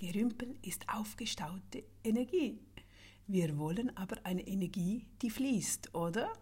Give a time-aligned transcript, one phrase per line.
[0.00, 2.58] Gerümpel ist aufgestaute Energie.
[3.26, 6.32] Wir wollen aber eine Energie, die fließt, oder?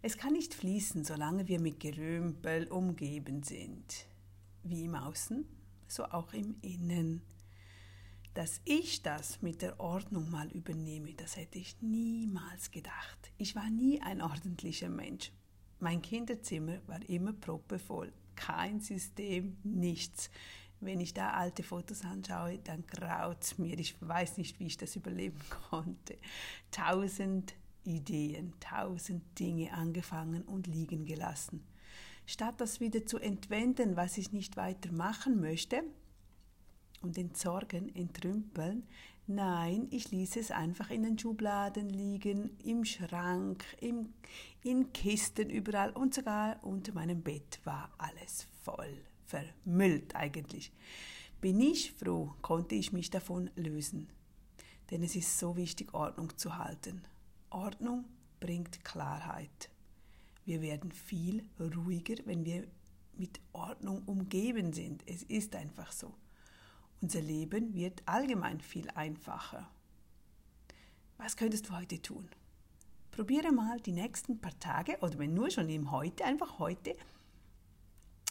[0.00, 4.06] Es kann nicht fließen, solange wir mit Gerümpel umgeben sind.
[4.62, 5.44] Wie im Außen,
[5.86, 7.20] so auch im Innen.
[8.32, 13.30] Dass ich das mit der Ordnung mal übernehme, das hätte ich niemals gedacht.
[13.36, 15.32] Ich war nie ein ordentlicher Mensch.
[15.80, 18.10] Mein Kinderzimmer war immer proppevoll.
[18.36, 20.30] Kein System, nichts.
[20.80, 23.78] Wenn ich da alte Fotos anschaue, dann graut es mir.
[23.78, 25.40] Ich weiß nicht, wie ich das überleben
[25.70, 26.18] konnte.
[26.70, 27.54] Tausend
[27.84, 31.64] Ideen, tausend Dinge angefangen und liegen gelassen.
[32.26, 35.84] Statt das wieder zu entwenden, was ich nicht weiter machen möchte,
[37.02, 38.86] und entsorgen, entrümpeln.
[39.28, 44.12] Nein, ich ließ es einfach in den Schubladen liegen, im Schrank, im,
[44.62, 50.72] in Kisten überall und sogar unter meinem Bett war alles voll, vermüllt eigentlich.
[51.40, 54.08] Bin ich froh, konnte ich mich davon lösen.
[54.90, 57.02] Denn es ist so wichtig, Ordnung zu halten.
[57.50, 58.04] Ordnung
[58.40, 59.70] bringt Klarheit.
[60.44, 62.66] Wir werden viel ruhiger, wenn wir
[63.16, 65.02] mit Ordnung umgeben sind.
[65.06, 66.14] Es ist einfach so.
[67.00, 69.68] Unser Leben wird allgemein viel einfacher.
[71.18, 72.28] Was könntest du heute tun?
[73.10, 76.94] Probiere mal die nächsten paar Tage oder wenn nur schon im Heute, einfach heute,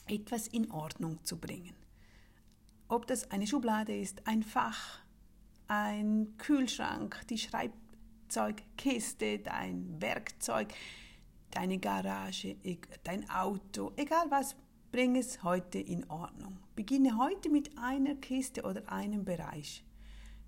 [0.08, 1.76] etwas in Ordnung zu bringen.
[2.88, 5.00] Ob das eine Schublade ist, ein Fach,
[5.68, 10.74] ein Kühlschrank, die Schreibzeugkiste, dein Werkzeug,
[11.52, 12.58] deine Garage,
[13.04, 14.56] dein Auto, egal was,
[14.96, 16.58] Bring es heute in Ordnung.
[16.74, 19.84] Beginne heute mit einer Kiste oder einem Bereich.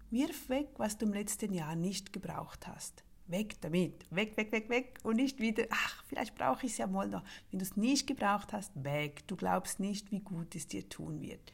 [0.09, 3.03] Wirf weg, was du im letzten Jahr nicht gebraucht hast.
[3.27, 4.05] Weg damit.
[4.09, 4.99] Weg, weg, weg, weg.
[5.03, 7.23] Und nicht wieder, ach, vielleicht brauche ich es ja mal noch.
[7.51, 9.27] Wenn du es nicht gebraucht hast, weg.
[9.27, 11.51] Du glaubst nicht, wie gut es dir tun wird.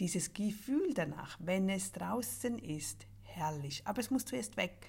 [0.00, 3.82] Dieses Gefühl danach, wenn es draußen ist, herrlich.
[3.86, 4.86] Aber es muss zuerst weg.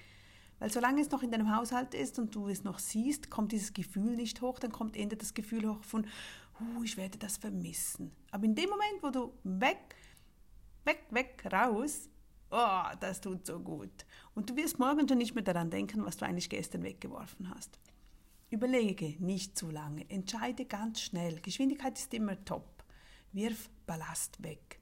[0.58, 3.72] Weil solange es noch in deinem Haushalt ist und du es noch siehst, kommt dieses
[3.72, 6.06] Gefühl nicht hoch, dann kommt eher das Gefühl hoch von,
[6.60, 8.12] uh, ich werde das vermissen.
[8.30, 9.96] Aber in dem Moment, wo du weg,
[10.84, 12.08] weg, weg, raus,
[12.50, 14.06] oh, das tut so gut.
[14.34, 17.78] Und du wirst morgen schon nicht mehr daran denken, was du eigentlich gestern weggeworfen hast.
[18.50, 21.40] Überlege nicht zu lange, entscheide ganz schnell.
[21.40, 22.84] Geschwindigkeit ist immer top.
[23.32, 24.80] Wirf Ballast weg.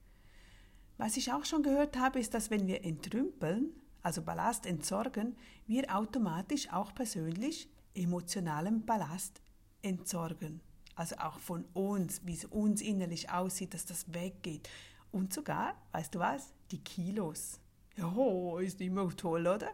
[0.99, 3.73] Was ich auch schon gehört habe, ist, dass wenn wir entrümpeln,
[4.03, 5.37] also Ballast entsorgen,
[5.67, 9.41] wir automatisch auch persönlich emotionalen Ballast
[9.81, 10.61] entsorgen
[10.95, 14.69] also auch von uns, wie es uns innerlich aussieht, dass das weggeht.
[15.13, 17.61] Und sogar, weißt du was, die Kilos.
[17.97, 19.71] Ja, ist immer toll, oder?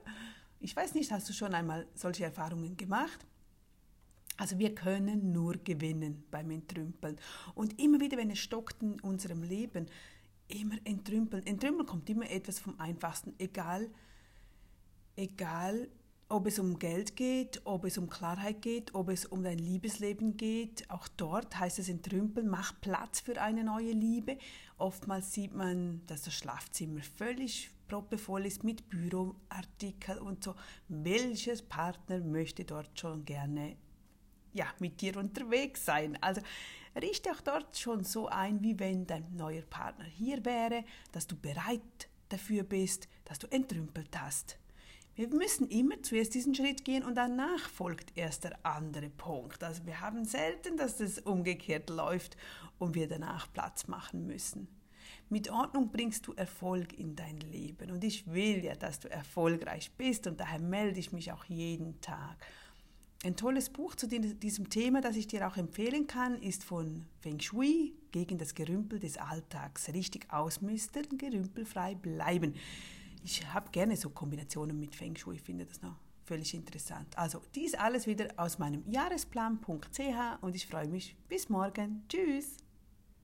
[0.60, 3.24] Ich weiß nicht, hast du schon einmal solche Erfahrungen gemacht?
[4.36, 7.16] Also wir können nur gewinnen beim Entrümpeln.
[7.54, 9.86] Und immer wieder, wenn es stockt in unserem Leben,
[10.48, 11.46] immer entrümpeln.
[11.46, 13.88] Entrümpeln kommt immer etwas vom Einfachsten, egal,
[15.16, 15.88] egal
[16.30, 20.36] ob es um Geld geht, ob es um Klarheit geht, ob es um dein Liebesleben
[20.36, 20.88] geht.
[20.90, 24.36] Auch dort heißt es entrümpeln, mach Platz für eine neue Liebe.
[24.76, 30.54] Oftmals sieht man, dass das Schlafzimmer völlig proppevoll ist mit Büroartikeln und so.
[30.88, 33.76] Welches Partner möchte dort schon gerne
[34.52, 36.18] ja, mit dir unterwegs sein?
[36.20, 36.42] Also
[37.00, 41.36] richte auch dort schon so ein, wie wenn dein neuer Partner hier wäre, dass du
[41.36, 44.58] bereit dafür bist, dass du entrümpelt hast.
[45.18, 49.64] Wir müssen immer zuerst diesen Schritt gehen und danach folgt erst der andere Punkt.
[49.64, 52.36] Also wir haben selten, dass es umgekehrt läuft
[52.78, 54.68] und wir danach Platz machen müssen.
[55.28, 59.90] Mit Ordnung bringst du Erfolg in dein Leben und ich will ja, dass du erfolgreich
[59.98, 62.36] bist und daher melde ich mich auch jeden Tag.
[63.24, 67.40] Ein tolles Buch zu diesem Thema, das ich dir auch empfehlen kann, ist von Feng
[67.40, 69.92] Shui gegen das Gerümpel des Alltags.
[69.92, 72.54] Richtig ausmisten, gerümpelfrei bleiben
[73.24, 77.16] ich habe gerne so Kombinationen mit Feng Shui, ich finde das noch völlig interessant.
[77.16, 81.16] Also dies alles wieder aus meinem Jahresplan.ch und ich freue mich.
[81.28, 82.04] Bis morgen.
[82.08, 82.67] Tschüss.